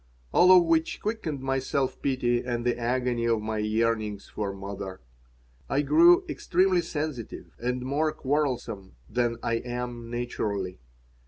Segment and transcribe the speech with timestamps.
[0.33, 4.99] All of which quickened my self pity and the agony of my yearnings for mother.
[5.69, 10.79] I grew extremely sensitive and more quarrelsome than I am naturally.